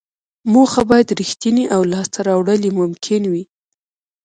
[0.53, 3.43] موخه باید ریښتینې او لاسته راوړل یې ممکن وي.